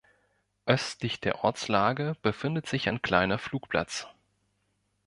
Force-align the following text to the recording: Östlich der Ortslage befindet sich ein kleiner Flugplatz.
Östlich 0.65 1.19
der 1.19 1.43
Ortslage 1.43 2.15
befindet 2.23 2.65
sich 2.65 2.89
ein 2.89 3.03
kleiner 3.03 3.37
Flugplatz. 3.37 4.07